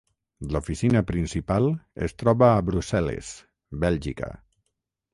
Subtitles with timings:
[0.53, 1.69] L'oficina principal
[2.07, 3.33] es troba a Brussel·les,
[3.89, 4.35] Bèlgica.